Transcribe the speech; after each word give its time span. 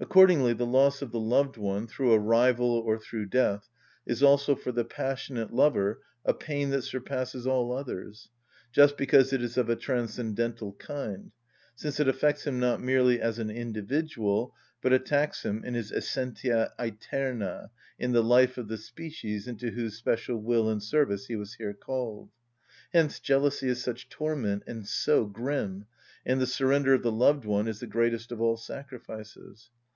5. 0.00 0.06
Accordingly 0.06 0.54
the 0.54 0.64
loss 0.64 1.02
of 1.02 1.12
the 1.12 1.20
loved 1.20 1.58
one, 1.58 1.86
through 1.86 2.14
a 2.14 2.18
rival, 2.18 2.70
or 2.72 2.96
through 2.98 3.26
death, 3.26 3.68
is 4.06 4.22
also 4.22 4.54
for 4.56 4.72
the 4.72 4.82
passionate 4.82 5.52
lover 5.52 6.00
a 6.24 6.32
pain 6.32 6.70
that 6.70 6.80
surpasses 6.84 7.46
all 7.46 7.70
others, 7.70 8.30
just 8.72 8.96
because 8.96 9.30
it 9.34 9.42
is 9.42 9.58
of 9.58 9.68
a 9.68 9.76
transcendental 9.76 10.72
kind, 10.72 11.32
since 11.74 12.00
it 12.00 12.08
affects 12.08 12.46
him 12.46 12.58
not 12.58 12.80
merely 12.80 13.20
as 13.20 13.38
an 13.38 13.50
individual, 13.50 14.54
but 14.80 14.90
attacks 14.94 15.44
him 15.44 15.62
in 15.66 15.74
his 15.74 15.92
essentia 15.92 16.72
æterna, 16.78 17.68
in 17.98 18.12
the 18.12 18.22
life 18.24 18.56
of 18.56 18.68
the 18.68 18.78
species 18.78 19.46
into 19.46 19.70
whose 19.70 19.96
special 19.98 20.38
will 20.40 20.70
and 20.70 20.82
service 20.82 21.26
he 21.26 21.36
was 21.36 21.52
here 21.56 21.74
called. 21.74 22.30
Hence 22.94 23.20
jealousy 23.20 23.68
is 23.68 23.82
such 23.82 24.08
torment 24.08 24.62
and 24.66 24.88
so 24.88 25.26
grim, 25.26 25.84
and 26.24 26.40
the 26.40 26.46
surrender 26.46 26.94
of 26.94 27.02
the 27.02 27.12
loved 27.12 27.44
one 27.44 27.68
is 27.68 27.80
the 27.80 27.86
greatest 27.86 28.32
of 28.32 28.40
all 28.40 28.56
sacrifices. 28.56 29.68